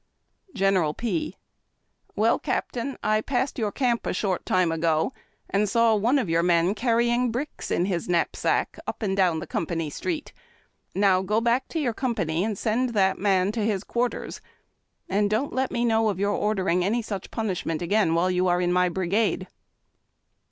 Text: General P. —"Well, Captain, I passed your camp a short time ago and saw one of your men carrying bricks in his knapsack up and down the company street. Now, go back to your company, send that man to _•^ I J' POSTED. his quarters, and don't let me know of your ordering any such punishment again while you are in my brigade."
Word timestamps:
General 0.55 0.95
P. 0.95 1.37
—"Well, 2.15 2.39
Captain, 2.39 2.97
I 3.03 3.21
passed 3.21 3.59
your 3.59 3.71
camp 3.71 4.07
a 4.07 4.13
short 4.13 4.47
time 4.47 4.71
ago 4.71 5.13
and 5.47 5.69
saw 5.69 5.93
one 5.95 6.17
of 6.17 6.27
your 6.27 6.41
men 6.41 6.73
carrying 6.73 7.29
bricks 7.31 7.69
in 7.69 7.85
his 7.85 8.09
knapsack 8.09 8.79
up 8.87 9.03
and 9.03 9.15
down 9.15 9.37
the 9.37 9.45
company 9.45 9.91
street. 9.91 10.33
Now, 10.95 11.21
go 11.21 11.39
back 11.39 11.67
to 11.67 11.79
your 11.79 11.93
company, 11.93 12.55
send 12.55 12.95
that 12.95 13.19
man 13.19 13.51
to 13.51 13.59
_•^ 13.61 13.65
I 13.65 13.67
J' 13.67 13.69
POSTED. 13.69 13.73
his 13.73 13.83
quarters, 13.83 14.41
and 15.07 15.29
don't 15.29 15.53
let 15.53 15.69
me 15.69 15.85
know 15.85 16.09
of 16.09 16.19
your 16.19 16.33
ordering 16.35 16.83
any 16.83 17.03
such 17.03 17.29
punishment 17.29 17.83
again 17.83 18.15
while 18.15 18.31
you 18.31 18.47
are 18.47 18.59
in 18.59 18.73
my 18.73 18.89
brigade." 18.89 19.47